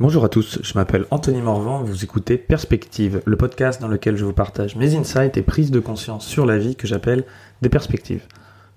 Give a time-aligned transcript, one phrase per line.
[0.00, 4.24] Bonjour à tous, je m'appelle Anthony Morvan, vous écoutez Perspective, le podcast dans lequel je
[4.24, 7.26] vous partage mes insights et prises de conscience sur la vie que j'appelle
[7.60, 8.26] des perspectives.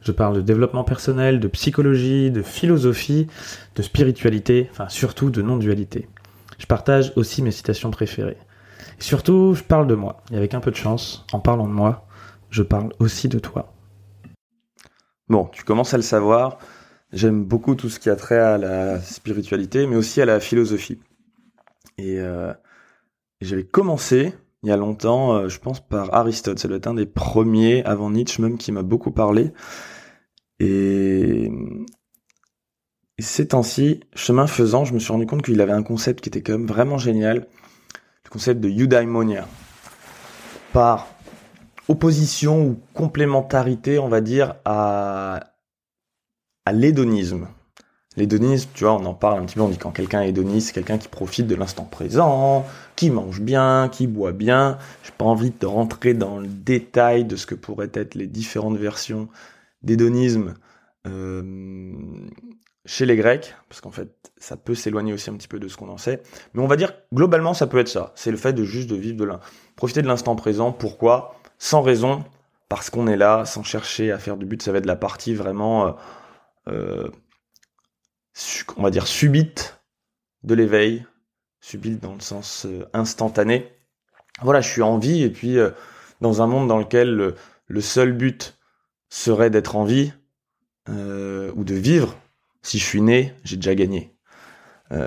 [0.01, 3.27] Je parle de développement personnel, de psychologie, de philosophie,
[3.77, 6.09] de spiritualité, enfin surtout de non-dualité.
[6.57, 8.35] Je partage aussi mes citations préférées.
[8.99, 10.23] Et surtout, je parle de moi.
[10.29, 12.05] Et avec un peu de chance, en parlant de moi,
[12.49, 13.71] je parle aussi de toi.
[15.29, 16.57] Bon, tu commences à le savoir,
[17.13, 20.99] j'aime beaucoup tout ce qui a trait à la spiritualité, mais aussi à la philosophie.
[21.97, 22.53] Et, euh,
[23.41, 26.57] j'avais commencé il y a longtemps, euh, je pense par Aristote.
[26.57, 29.51] Ça doit être un des premiers avant Nietzsche même qui m'a beaucoup parlé.
[30.59, 31.51] Et,
[33.17, 36.29] et ces temps-ci, chemin faisant, je me suis rendu compte qu'il avait un concept qui
[36.29, 37.47] était quand même vraiment génial,
[38.23, 39.47] le concept de eudaimonia.
[40.71, 41.07] Par
[41.89, 45.51] opposition ou complémentarité, on va dire, à,
[46.65, 47.47] à l'hédonisme.
[48.15, 50.67] L'hédonisme, tu vois, on en parle un petit peu, on dit quand quelqu'un est hédoniste,
[50.67, 54.77] c'est quelqu'un qui profite de l'instant présent, qui mange bien, qui boit bien.
[55.03, 58.77] J'ai pas envie de rentrer dans le détail de ce que pourraient être les différentes
[58.77, 59.29] versions
[59.81, 60.53] d'hédonisme
[61.07, 61.91] euh,
[62.85, 65.75] chez les Grecs, parce qu'en fait, ça peut s'éloigner aussi un petit peu de ce
[65.75, 66.21] qu'on en sait.
[66.53, 68.11] Mais on va dire, globalement, ça peut être ça.
[68.15, 69.39] C'est le fait de juste de vivre de l'un.
[69.75, 70.71] Profiter de l'instant présent.
[70.71, 71.35] Pourquoi?
[71.57, 72.23] Sans raison,
[72.69, 74.61] parce qu'on est là, sans chercher à faire du but.
[74.61, 75.87] Ça va être la partie vraiment...
[75.87, 75.91] Euh,
[76.67, 77.09] euh,
[78.77, 79.79] on va dire, subite
[80.43, 81.05] de l'éveil,
[81.61, 83.71] subite dans le sens euh, instantané.
[84.41, 85.71] Voilà, je suis en vie et puis euh,
[86.21, 87.35] dans un monde dans lequel
[87.67, 88.57] le, seul but
[89.09, 90.13] serait d'être en vie
[90.89, 92.17] euh, ou de vivre,
[92.61, 94.15] si je suis né, j'ai déjà gagné.
[94.91, 94.97] et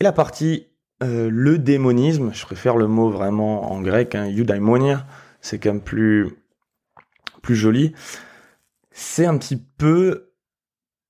[0.00, 0.68] la partie
[1.00, 5.06] le démonisme, je préfère le mot vraiment en grec, hein, eudaimonia,
[5.40, 6.36] c'est quand même plus
[7.42, 7.94] plus joli.
[8.90, 10.25] C'est un petit peu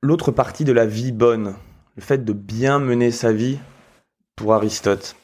[0.03, 1.55] l'autre partie de la vie bonne,
[1.97, 3.59] le fait de bien mener sa vie
[4.35, 5.17] pour Aristote.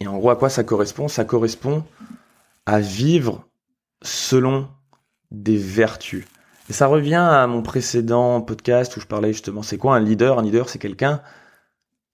[0.00, 1.08] Et en gros, à quoi ça correspond?
[1.08, 1.84] Ça correspond
[2.66, 3.46] à vivre
[4.02, 4.68] selon
[5.30, 6.24] des vertus.
[6.70, 10.38] Et ça revient à mon précédent podcast où je parlais justement, c'est quoi un leader?
[10.38, 11.20] Un leader, c'est quelqu'un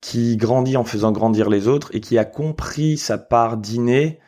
[0.01, 4.19] qui grandit en faisant grandir les autres et qui a compris sa part d'inné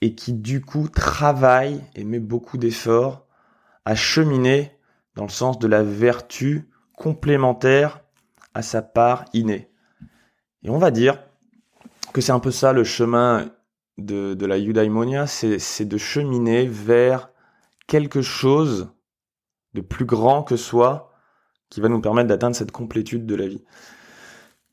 [0.00, 3.26] et qui du coup travaille et met beaucoup d'efforts
[3.84, 4.76] à cheminer
[5.14, 8.00] dans le sens de la vertu complémentaire
[8.54, 9.70] à sa part innée.
[10.62, 11.22] Et on va dire
[12.12, 13.50] que c'est un peu ça le chemin
[13.98, 17.30] de, de la eudaimonia, c'est de cheminer vers
[17.86, 18.92] quelque chose
[19.74, 21.12] de plus grand que soi
[21.70, 23.64] qui va nous permettre d'atteindre cette complétude de la vie.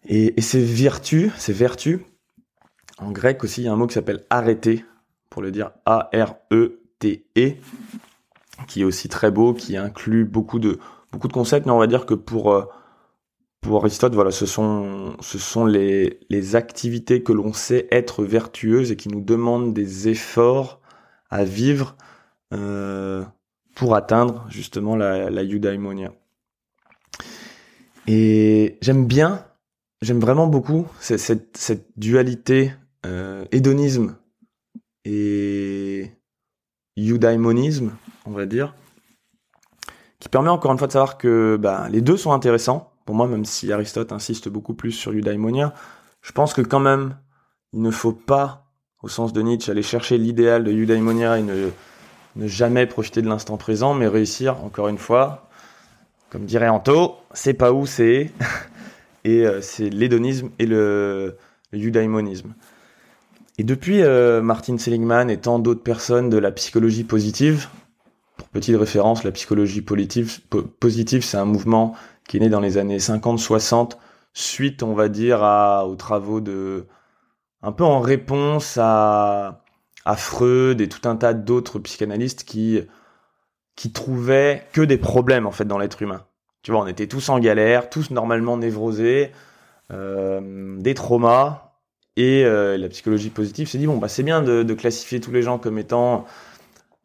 [0.06, 2.00] Et, ces vertus, ces vertus,
[2.98, 4.86] en grec aussi, il y a un mot qui s'appelle arrêter,
[5.30, 7.58] pour le dire A-R-E-T-E, -E,
[8.68, 10.80] qui est aussi très beau, qui inclut beaucoup de,
[11.12, 12.64] beaucoup de concepts, mais on va dire que pour euh,
[13.62, 18.92] pour Aristote, voilà, ce sont ce sont les les activités que l'on sait être vertueuses
[18.92, 20.80] et qui nous demandent des efforts
[21.30, 21.96] à vivre
[22.54, 23.24] euh,
[23.76, 26.14] pour atteindre justement la, la eudaimonia.
[28.08, 29.46] Et j'aime bien,
[30.02, 32.72] j'aime vraiment beaucoup cette, cette, dualité
[33.06, 34.18] euh, hédonisme
[35.06, 36.12] et
[36.98, 37.92] eudaimonisme,
[38.26, 38.74] on va dire
[40.20, 42.92] qui permet encore une fois de savoir que bah, les deux sont intéressants.
[43.06, 45.74] Pour moi, même si Aristote insiste beaucoup plus sur eudaimonia,
[46.22, 47.16] je pense que quand même,
[47.74, 48.66] il ne faut pas,
[49.02, 51.70] au sens de Nietzsche, aller chercher l'idéal de eudaimonia et ne,
[52.36, 55.50] ne jamais profiter de l'instant présent, mais réussir, encore une fois,
[56.30, 58.32] comme dirait Anto, c'est pas où c'est,
[59.24, 61.38] et euh, c'est l'hédonisme et le,
[61.74, 62.54] eudaimonisme.
[63.58, 67.68] Et depuis euh, Martin Seligman et tant d'autres personnes de la psychologie positive,
[68.52, 71.96] petite référence, la psychologie positive, c'est un mouvement
[72.28, 73.94] qui est né dans les années 50-60,
[74.34, 75.42] suite, on va dire,
[75.88, 76.86] aux travaux de,
[77.62, 79.64] un peu en réponse à,
[80.06, 82.82] à Freud et tout un tas d'autres psychanalystes qui,
[83.94, 86.26] trouvaient que des problèmes, en fait, dans l'être humain.
[86.62, 89.32] Tu vois, on était tous en galère, tous normalement névrosés,
[89.92, 91.74] euh, des traumas,
[92.18, 95.42] et euh, la psychologie positive s'est dit, bon, bah, c'est bien de classifier tous les
[95.42, 96.26] gens comme étant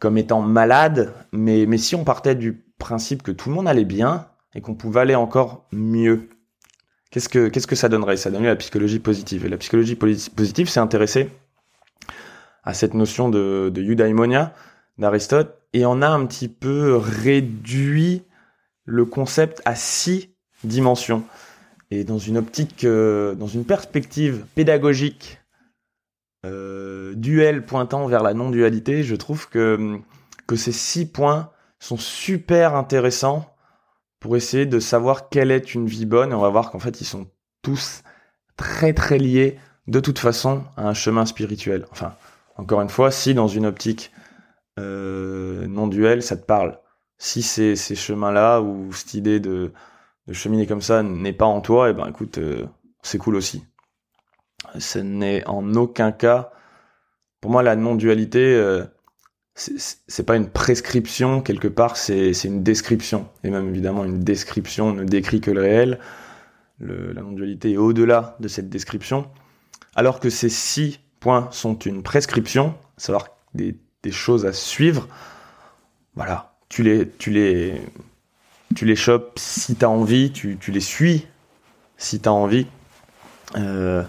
[0.05, 3.87] comme étant malade, mais, mais si on partait du principe que tout le monde allait
[3.87, 6.29] bien et qu'on pouvait aller encore mieux,
[7.11, 8.19] qu'est-ce que, qu'est-ce que ça donnerait?
[8.19, 9.47] Ça donnerait la psychologie positive.
[9.47, 11.31] Et la psychologie positive s'est intéressée
[12.65, 14.53] à cette notion de, de eudaimonia
[14.99, 18.25] d'Aristote et on a un petit peu réduit
[18.85, 20.29] le concept à six
[20.65, 21.25] dimensions.
[21.91, 25.39] Et dans une optique, euh, dans une perspective pédagogique
[27.15, 29.99] duel pointant vers la non-dualité, je trouve que,
[30.47, 33.55] que ces six points sont super intéressants
[34.21, 36.33] pour essayer de savoir quelle est une vie bonne.
[36.33, 37.27] On va voir qu'en fait, ils sont
[37.63, 38.03] tous
[38.57, 41.87] très très liés de toute façon à un chemin spirituel.
[41.91, 42.15] Enfin,
[42.57, 44.13] encore une fois, si dans une optique
[44.79, 46.79] euh, non duel, ça te parle.
[47.19, 49.73] Si ces, ces chemins-là ou cette idée de,
[50.27, 52.67] de, cheminer comme ça n'est pas en toi, et eh ben écoute, euh,
[53.03, 53.65] c'est cool aussi.
[54.79, 56.53] Ce n'est en aucun cas,
[57.41, 58.85] pour moi, la non-dualité, euh,
[59.55, 63.29] c'est pas une prescription quelque part, c'est une description.
[63.45, 65.99] Et même évidemment, une description ne décrit que le réel.
[66.81, 69.29] La non-dualité est au-delà de cette description.
[69.95, 75.09] Alors que ces six points sont une prescription, à savoir des des choses à suivre,
[76.15, 77.81] voilà, tu les, tu les,
[78.77, 81.27] tu les chopes si tu as envie, tu, tu, les suis
[81.97, 82.67] si tu as envie.
[83.57, 84.03] Euh,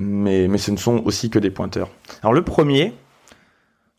[0.00, 1.90] mais, mais ce ne sont aussi que des pointeurs.
[2.22, 2.94] Alors le premier,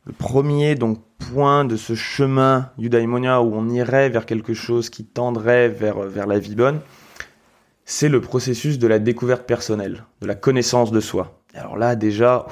[0.06, 5.06] le premier donc point de ce chemin Eudaimonia où on irait vers quelque chose qui
[5.06, 6.82] tendrait vers, vers la vie bonne,
[7.86, 11.40] c'est le processus de la découverte personnelle, de la connaissance de soi.
[11.54, 12.48] Alors là déjà,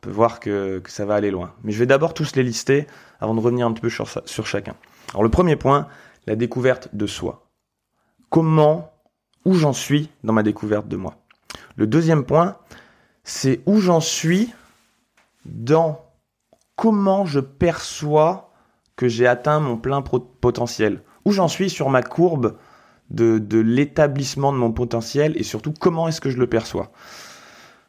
[0.00, 1.52] peut voir que, ça va aller loin.
[1.64, 2.86] Mais je vais d'abord tous les lister
[3.20, 4.74] avant de revenir un petit peu sur, sur chacun.
[5.10, 5.86] Alors le premier point,
[6.26, 7.46] la découverte de soi.
[8.30, 8.92] Comment,
[9.44, 11.16] où j'en suis dans ma découverte de moi?
[11.76, 12.56] Le deuxième point,
[13.24, 14.52] c'est où j'en suis
[15.44, 16.04] dans
[16.76, 18.52] comment je perçois
[18.96, 21.02] que j'ai atteint mon plein potentiel.
[21.24, 22.56] Où j'en suis sur ma courbe
[23.10, 26.92] de, l'établissement de mon potentiel et surtout comment est-ce que je le perçois.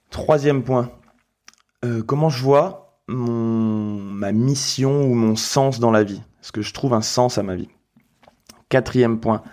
[0.09, 0.91] Troisième point,
[1.83, 6.61] euh, comment je vois mon, ma mission ou mon sens dans la vie Est-ce que
[6.61, 7.69] je trouve un sens à ma vie
[8.69, 9.43] Quatrième point,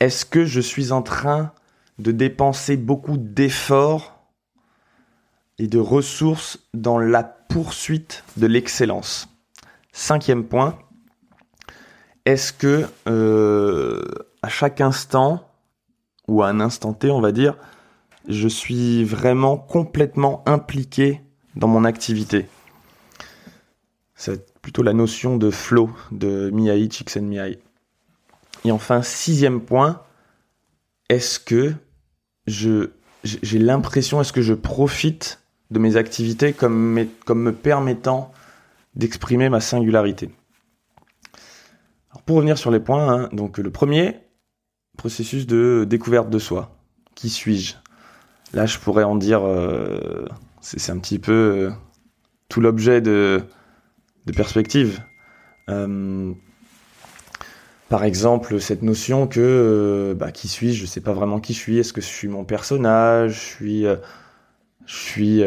[0.00, 1.52] est-ce que je suis en train
[1.98, 4.18] de dépenser beaucoup d'efforts
[5.58, 9.28] et de ressources dans la poursuite de l'excellence
[9.92, 10.78] Cinquième point,
[12.24, 14.04] est-ce que euh,
[14.42, 15.50] à chaque instant,
[16.28, 17.56] ou à un instant T, on va dire,
[18.28, 21.20] je suis vraiment complètement impliqué
[21.56, 22.46] dans mon activité?
[24.14, 27.58] C'est plutôt la notion de flow de Miyai Csikszentmihalyi.
[28.64, 30.02] Et enfin, sixième point,
[31.08, 31.74] est-ce que
[32.48, 32.90] je
[33.24, 35.40] j'ai l'impression, est-ce que je profite
[35.70, 38.32] de mes activités comme, comme me permettant
[38.94, 40.30] d'exprimer ma singularité?
[42.10, 44.20] Alors Pour revenir sur les points, hein, donc le premier,
[44.96, 46.76] processus de découverte de soi.
[47.14, 47.74] Qui suis-je?
[48.54, 50.26] Là, je pourrais en dire euh,
[50.60, 51.70] c'est un petit peu euh,
[52.48, 53.42] tout l'objet de,
[54.26, 55.02] de perspective.
[55.68, 56.32] Euh,
[57.88, 61.58] par exemple, cette notion que euh, bah, qui suis-je Je sais pas vraiment qui je
[61.58, 61.78] suis.
[61.78, 63.34] Est-ce que je suis mon personnage?
[63.34, 65.44] Je suis, je suis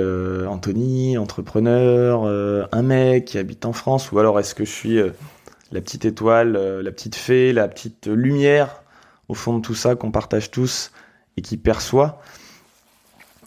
[0.47, 2.25] Anthony, entrepreneur,
[2.71, 4.99] un mec qui habite en France, ou alors est-ce que je suis
[5.71, 8.83] la petite étoile, la petite fée, la petite lumière
[9.29, 10.91] au fond de tout ça qu'on partage tous
[11.37, 12.21] et qui perçoit?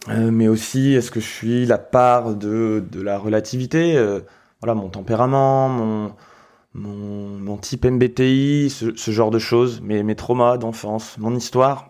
[0.09, 4.19] Euh, mais aussi est-ce que je suis la part de, de la relativité, euh,
[4.61, 6.11] voilà mon tempérament, mon,
[6.75, 11.89] mon, type MBTI, ce, genre de choses, mes, traumas d'enfance, mon histoire.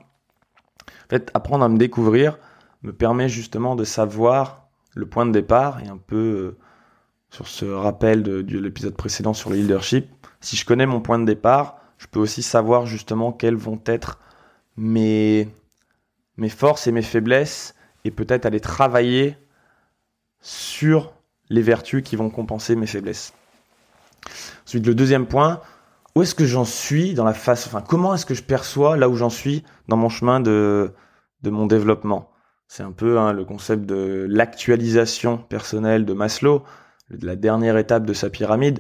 [1.06, 2.38] En fait, apprendre à me découvrir
[2.84, 6.58] me permet justement de savoir le point de départ et un peu euh,
[7.32, 10.08] sur ce rappel de, de l'épisode précédent sur le leadership.
[10.40, 14.20] Si je connais mon point de départ, je peux aussi savoir justement quelles vont être
[14.78, 15.48] mes,
[16.38, 17.74] mes forces et mes faiblesses
[18.04, 19.36] et peut-être aller travailler
[20.42, 21.14] sur
[21.50, 23.34] les vertus qui vont compenser mes faiblesses.
[24.66, 25.62] Ensuite, le deuxième point,
[26.16, 29.10] où est-ce que j'en suis dans la phase, enfin, comment est-ce que je perçois là
[29.10, 30.94] où j'en suis dans mon chemin de,
[31.42, 32.30] de mon développement?
[32.68, 36.64] C'est un peu hein, le concept de l'actualisation personnelle de Maslow,
[37.12, 38.80] de la dernière étape de sa pyramide.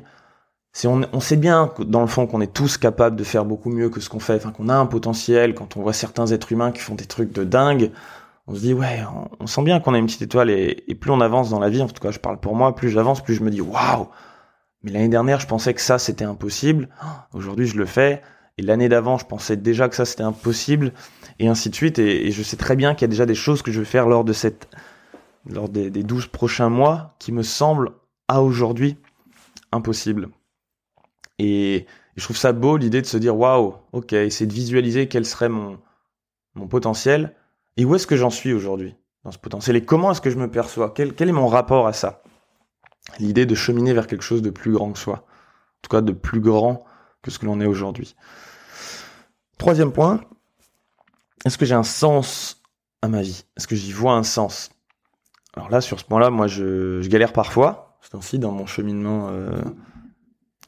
[0.83, 3.89] On, on, sait bien dans le fond qu'on est tous capables de faire beaucoup mieux
[3.89, 5.55] que ce qu'on fait, enfin qu'on a un potentiel.
[5.55, 7.91] Quand on voit certains êtres humains qui font des trucs de dingue,
[8.47, 8.99] on se dit ouais,
[9.39, 11.81] on, sent bien qu'on a une petite étoile et, plus on avance dans la vie,
[11.81, 14.07] en tout cas je parle pour moi, plus j'avance, plus je me dis waouh.
[14.85, 16.89] Mais l'année dernière, je pensais que ça c'était impossible.
[17.33, 18.21] Aujourd'hui, je le fais.
[18.59, 20.93] Et l'année d'avant, je pensais déjà que ça c'était impossible,
[21.39, 21.99] et ainsi de suite.
[21.99, 24.07] Et, je sais très bien qu'il y a déjà des choses que je vais faire
[24.07, 24.69] lors de cette,
[25.45, 27.91] lors des, des 12 prochains mois qui me semblent
[28.27, 28.97] à aujourd'hui
[29.71, 30.29] impossibles.
[31.39, 35.25] Et, je trouve ça beau l'idée de se dire waouh, ok, c'est de visualiser quel
[35.25, 35.79] serait mon,
[36.53, 37.35] mon potentiel
[37.75, 39.75] et où est-ce que j'en suis aujourd'hui dans ce potentiel?
[39.75, 40.93] Et comment est-ce que je me perçois?
[40.93, 42.21] Quel est mon rapport à ça?
[43.19, 45.17] L'idée de cheminer vers quelque chose de plus grand que soi.
[45.17, 46.85] En tout cas, de plus grand
[47.21, 48.15] que ce que l'on est aujourd'hui.
[49.57, 50.21] Troisième point,
[51.45, 52.63] est-ce que j'ai un sens
[53.01, 53.45] à ma vie?
[53.55, 54.71] Est-ce que j'y vois un sens?
[55.55, 57.97] Alors là, sur ce point-là, moi, je, je, galère parfois.
[58.01, 59.61] C'est ainsi dans mon cheminement euh,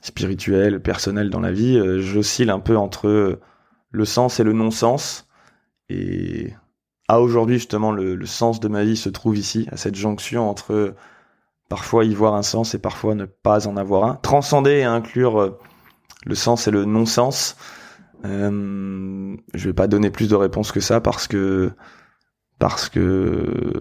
[0.02, 1.78] spirituel, personnel dans la vie.
[1.78, 3.40] Euh, J'oscille un peu entre
[3.92, 5.28] le sens et le non-sens.
[5.90, 6.54] Et
[7.08, 10.96] à aujourd'hui justement le, sens de ma vie se trouve ici, à cette jonction entre
[11.70, 14.16] parfois y voir un sens et parfois ne pas en avoir un.
[14.16, 15.60] Transcender et inclure euh,
[16.26, 17.58] le sens et le non-sens.
[18.26, 21.72] Euh, je vais pas donner plus de réponses que ça parce que
[22.60, 23.74] parce que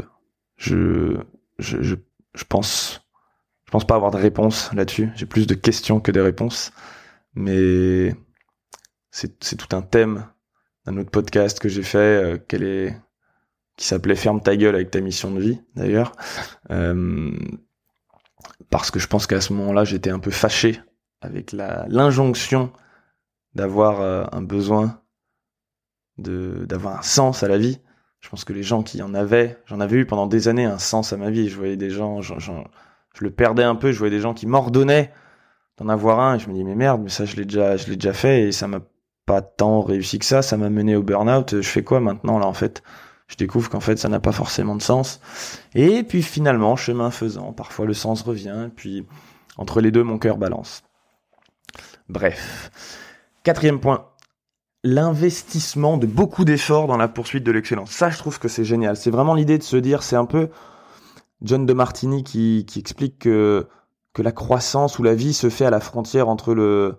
[0.56, 1.16] je
[1.58, 3.00] je, je, pense
[3.64, 5.10] je pense pas avoir de réponse là-dessus.
[5.14, 6.72] J'ai plus de questions que des réponses.
[7.34, 8.14] Mais
[9.10, 10.26] c'est, c'est tout un thème
[10.86, 12.96] d'un autre podcast que j'ai fait, euh, qu'elle est,
[13.76, 16.12] qui s'appelait Ferme ta gueule avec ta mission de vie, d'ailleurs.
[16.70, 17.32] Euh,
[18.70, 20.80] parce que je pense qu'à ce moment-là, j'étais un peu fâché
[21.20, 22.72] avec l'injonction
[23.54, 25.00] d'avoir euh, un besoin,
[26.18, 27.80] d'avoir un sens à la vie.
[28.20, 30.78] Je pense que les gens qui en avaient, j'en avais eu pendant des années un
[30.78, 31.48] sens à ma vie.
[31.48, 32.32] Je voyais des gens, je
[33.20, 33.92] le perdais un peu.
[33.92, 35.12] Je voyais des gens qui m'ordonnaient
[35.78, 37.88] d'en avoir un et je me dis mais merde, mais ça je l'ai déjà, je
[37.88, 38.80] l'ai déjà fait et ça m'a
[39.26, 40.42] pas tant réussi que ça.
[40.42, 41.60] Ça m'a mené au burn-out.
[41.60, 42.82] Je fais quoi maintenant là en fait?
[43.28, 45.20] Je découvre qu'en fait ça n'a pas forcément de sens.
[45.74, 48.70] Et puis finalement, chemin faisant, parfois le sens revient.
[48.74, 49.06] puis
[49.56, 50.82] entre les deux, mon cœur balance.
[52.08, 52.70] Bref.
[53.42, 54.08] Quatrième point,
[54.84, 57.90] l'investissement de beaucoup d'efforts dans la poursuite de l'excellence.
[57.90, 58.96] Ça, je trouve que c'est génial.
[58.96, 60.50] C'est vraiment l'idée de se dire, c'est un peu
[61.42, 63.66] John de Martini qui, explique que,
[64.18, 66.96] la croissance ou la vie se fait à la frontière entre le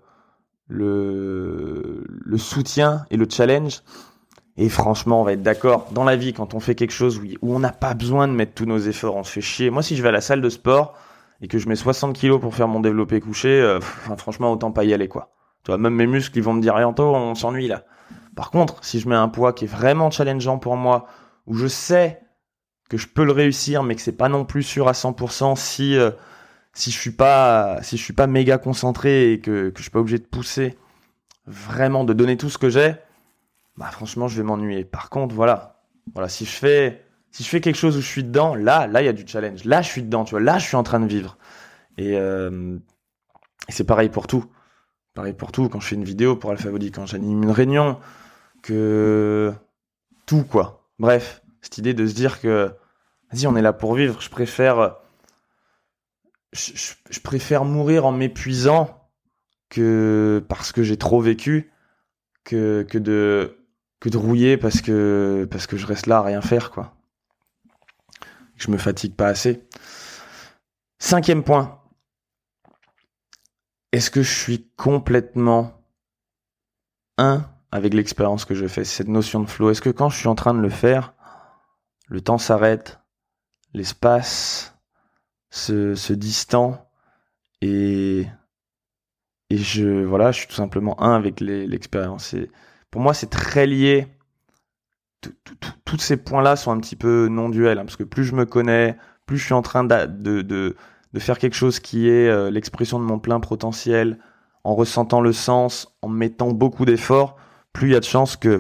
[2.38, 3.82] soutien et le challenge.
[4.58, 7.54] Et franchement, on va être d'accord, dans la vie, quand on fait quelque chose où,
[7.54, 9.70] on n'a pas besoin de mettre tous nos efforts, on se fait chier.
[9.70, 10.98] Moi, si je vais à la salle de sport
[11.42, 13.80] et que je mets 60 kilos pour faire mon développé couché, euh,
[14.18, 15.32] franchement, autant pas y aller, quoi.
[15.64, 17.84] Tu vois, même mes muscles, ils vont me dire, bientôt, on s'ennuie là.
[18.36, 21.08] Par contre, si je mets un poids qui est vraiment challengeant pour moi,
[21.46, 22.22] où je sais
[22.90, 25.98] que je peux le réussir, mais que c'est pas non plus sûr à 100% si
[25.98, 26.12] euh,
[26.74, 29.92] si je suis pas si je suis pas méga concentré et que que je suis
[29.92, 30.78] pas obligé de pousser
[31.48, 32.96] vraiment de donner tout ce que j'ai,
[33.78, 34.86] bah franchement je vais m'ennuyer.
[34.86, 35.82] Par contre voilà
[36.14, 39.02] voilà si je fais si je fais quelque chose où je suis dedans, là là
[39.02, 40.84] il y a du challenge, là je suis dedans, tu vois, là je suis en
[40.84, 41.38] train de vivre.
[41.98, 42.78] Et, euh,
[43.70, 44.46] c'est pareil pour tout.
[45.14, 48.00] Pareil pour tout quand je fais une vidéo pour Alpha Body, quand j'anime une réunion,
[48.62, 49.54] que
[50.26, 50.88] tout quoi.
[51.00, 52.72] Bref, cette idée de se dire que,
[53.32, 54.96] vas-y, on est là pour vivre, je préfère,
[56.54, 59.10] je, préfère mourir en m'épuisant
[59.70, 61.72] que parce que j'ai trop vécu,
[62.44, 63.58] que de,
[64.00, 66.94] que de rouiller parce que, parce que je reste là à rien faire, quoi.
[68.56, 69.68] Je me fatigue pas assez.
[71.00, 71.80] Cinquième point.
[73.92, 75.82] Est-ce que je suis complètement
[77.18, 80.28] un avec l'expérience que je fais, cette notion de flow Est-ce que quand je suis
[80.28, 81.14] en train de le faire,
[82.08, 83.00] le temps s'arrête,
[83.74, 84.76] l'espace
[85.50, 86.90] se, distend
[87.62, 88.28] et
[89.50, 92.36] et je voilà, je suis tout simplement un avec l'expérience.
[92.92, 94.08] Pour moi, c'est très lié.
[95.86, 98.46] Tous ces points-là sont un petit peu non duels, hein, parce que plus je me
[98.46, 102.52] connais, plus je suis en train de, de, de, faire quelque chose qui est euh,
[102.52, 104.20] l'expression de mon plein potentiel,
[104.64, 107.38] en ressentant le sens, en mettant beaucoup d'efforts,
[107.74, 108.60] plus il y a de chances que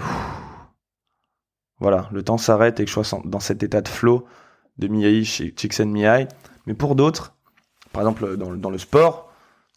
[1.80, 4.26] voilà, le temps s'arrête et que je sois dans cet état de flow
[4.78, 6.28] de Miyai chez Csikszentmihalyi.
[6.66, 7.36] Mais pour d'autres,
[7.94, 9.32] par exemple dans, le sport,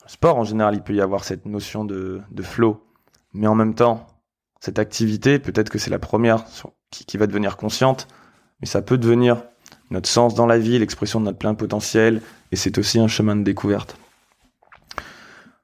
[0.04, 2.82] le sport en général, il peut y avoir cette notion de, de flow.
[3.32, 4.06] Mais en même temps,
[4.60, 6.44] cette activité, peut-être que c'est la première
[6.90, 8.06] qui, va devenir consciente,
[8.60, 9.42] mais ça peut devenir
[9.90, 12.20] notre sens dans la vie, l'expression de notre plein potentiel,
[12.52, 13.96] et c'est aussi un chemin de découverte.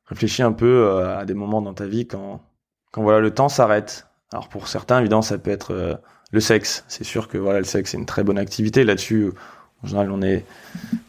[0.07, 2.41] Réfléchis un peu euh, à des moments dans ta vie quand,
[2.95, 4.07] voilà le temps s'arrête.
[4.33, 5.95] Alors pour certains, évidemment, ça peut être euh,
[6.31, 8.83] le sexe, c'est sûr que voilà, le sexe c'est une très bonne activité.
[8.85, 9.33] Là-dessus,
[9.83, 10.45] en général, on est,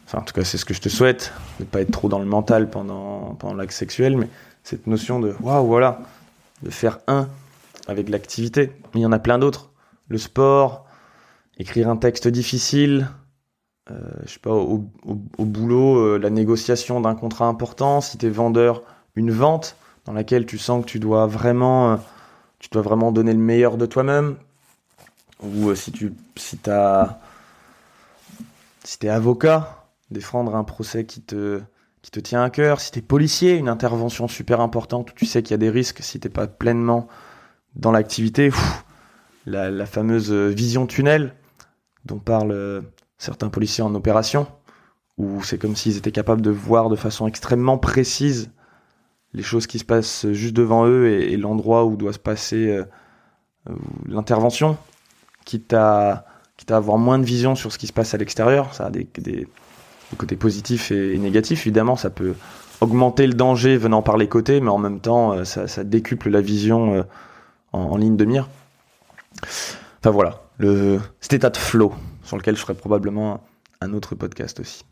[0.04, 2.18] enfin en tout cas, c'est ce que je te souhaite, de pas être trop dans
[2.18, 4.28] le mental pendant pendant l'acte sexuel, mais
[4.62, 6.02] cette notion de waouh, voilà,
[6.62, 7.28] de faire un
[7.88, 8.70] avec l'activité.
[8.94, 9.72] Mais il y en a plein d'autres.
[10.08, 10.86] Le sport,
[11.58, 13.08] écrire un texte difficile,
[13.90, 14.84] euh, je sais pas, au,
[15.38, 18.82] boulot, euh, la négociation d'un contrat important, si tu es vendeur,
[19.16, 21.96] une vente dans laquelle tu sens que tu dois vraiment, euh,
[22.58, 24.36] tu dois vraiment donner le meilleur de toi-même,
[25.42, 26.58] ou euh, si tu si
[29.08, 31.60] avocat, défendre un procès qui te
[32.00, 35.42] qui te tient à cœur, si t'es policier, une intervention super importante où tu sais
[35.42, 37.08] qu'il y a des risques si t'es pas pleinement
[37.78, 38.50] dans l'activité,
[39.46, 41.34] la, fameuse vision tunnel
[42.04, 42.80] dont parlent euh,
[43.18, 44.46] certains policiers en opération,
[45.16, 48.50] où c'est comme s'ils étaient capables de voir de façon extrêmement précise
[49.34, 52.84] les choses qui se passent juste devant eux et, l'endroit où doit se passer euh,
[54.06, 54.78] l'intervention
[55.44, 56.24] quitte à,
[56.56, 58.74] quitte à avoir moins de vision sur ce qui se passe à l'extérieur.
[58.74, 59.06] Ça a des,
[60.16, 61.66] côtés positifs et, négatifs.
[61.66, 62.34] Évidemment, ça peut
[62.80, 66.40] augmenter le danger venant par les côtés, mais en même temps, euh, ça décuple la
[66.40, 67.04] vision
[67.72, 68.48] en, ligne de mire.
[70.00, 70.42] Enfin voilà,
[71.20, 73.42] cet état de flow sur lequel je ferai probablement
[73.80, 74.84] un autre podcast aussi.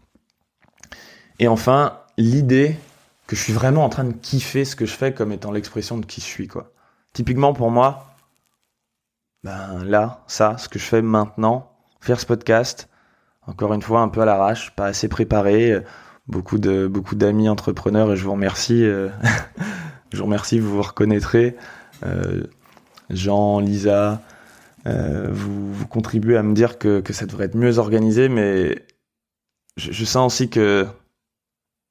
[1.38, 2.76] Et enfin, l'idée
[3.26, 5.98] que je suis vraiment en train de kiffer ce que je fais comme étant l'expression
[5.98, 6.72] de qui je suis, quoi.
[7.12, 8.16] Typiquement pour moi,
[9.42, 12.88] ben là, ça, ce que je fais maintenant, faire ce podcast,
[13.46, 15.82] encore une fois un peu à l'arrache, pas assez préparé,
[16.28, 19.08] beaucoup de beaucoup d'amis entrepreneurs et je vous remercie, euh,
[20.12, 21.56] je vous remercie, vous vous reconnaîtrez,
[22.04, 22.44] euh,
[23.10, 24.22] Jean, Lisa,
[24.86, 28.84] euh, vous, contribuez à me dire que, que ça devrait être mieux organisé, mais
[29.76, 30.86] je, sens aussi que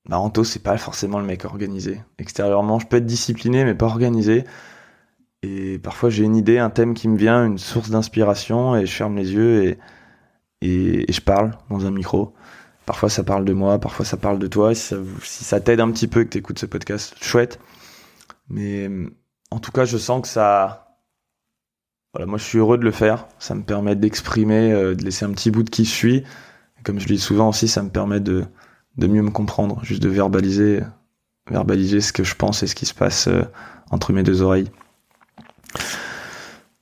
[0.09, 2.01] bah, Anto, c'est pas forcément le mec organisé.
[2.19, 4.45] Extérieurement, je peux être discipliné, mais pas organisé.
[5.43, 8.93] Et parfois, j'ai une idée, un thème qui me vient, une source d'inspiration, et je
[8.93, 9.77] ferme les yeux et,
[10.61, 12.33] et, je parle dans un micro.
[12.85, 14.73] Parfois, ça parle de moi, parfois, ça parle de toi.
[14.75, 17.59] Si ça, si ça t'aide un petit peu que tu écoutes ce podcast, chouette.
[18.49, 18.89] Mais
[19.51, 20.84] en tout cas, je sens que ça.
[22.23, 23.27] Moi, je suis heureux de le faire.
[23.39, 26.23] Ça me permet d'exprimer, euh, de laisser un petit bout de qui je suis.
[26.83, 28.47] comme je le dis souvent aussi, ça me permet de
[28.97, 30.81] mieux me comprendre, juste de verbaliser,
[31.49, 33.41] verbaliser ce que je pense et ce qui se passe euh,
[33.91, 34.71] entre mes deux oreilles.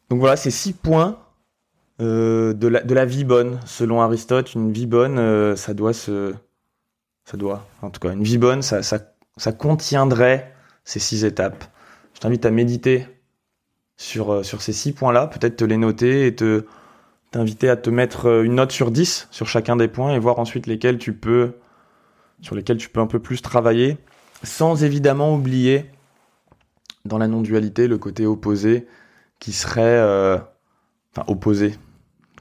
[0.09, 1.17] Donc voilà, c'est six points
[2.01, 4.53] euh, de, la, vie bonne, selon Aristote.
[4.53, 6.35] Une vie bonne, ça doit se,
[7.25, 11.63] ça doit, en tout cas, une vie bonne, ça, ça contiendrait ces six étapes.
[12.13, 13.07] Je t'invite à méditer
[13.97, 16.65] sur, sur ces six points-là, peut-être te les noter et te
[17.31, 20.67] t'inviter à te mettre une note sur 10 sur chacun des points et voir ensuite
[20.67, 21.53] lesquels tu peux
[22.43, 23.97] sur lesquels tu peux un peu plus travailler,
[24.43, 25.85] sans évidemment oublier
[27.05, 28.85] dans la non-dualité le côté opposé
[29.39, 30.37] qui serait euh,
[31.15, 31.75] enfin opposé,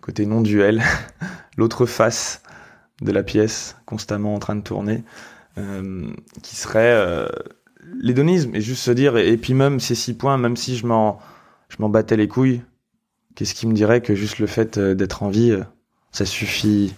[0.01, 0.83] côté non-duel,
[1.57, 2.43] l'autre face
[3.01, 5.05] de la pièce constamment en train de tourner,
[5.59, 6.07] euh,
[6.43, 7.29] qui serait euh,
[8.01, 8.55] l'hédonisme.
[8.55, 11.19] Et juste se dire et, puis même ces six points, même si je m'en
[11.73, 12.61] je m'en battais les couilles,
[13.35, 15.59] qu'est-ce qui me dirait que juste le fait d'être en vie,
[16.11, 16.95] ça suffit,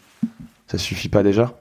[0.66, 1.56] ça suffit pas déjà?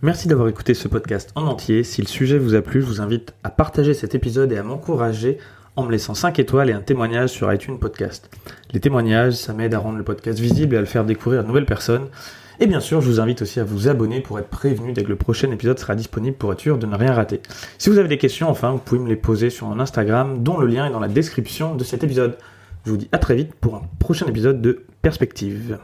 [0.00, 1.82] Merci d'avoir écouté ce podcast en entier.
[1.82, 4.62] Si le sujet vous a plu, je vous invite à partager cet épisode et à
[4.62, 5.38] m'encourager
[5.76, 8.30] en me laissant 5 étoiles et un témoignage sur iTunes Podcast.
[8.72, 11.42] Les témoignages, ça m'aide à rendre le podcast visible et à le faire découvrir à
[11.42, 12.08] de nouvelles personnes.
[12.60, 15.08] Et bien sûr, je vous invite aussi à vous abonner pour être prévenu dès que
[15.08, 17.40] le prochain épisode sera disponible pour être sûr de ne rien rater.
[17.78, 20.58] Si vous avez des questions, enfin, vous pouvez me les poser sur mon Instagram, dont
[20.58, 22.38] le lien est dans la description de cet épisode.
[22.84, 25.78] Je vous dis à très vite pour un prochain épisode de Perspective.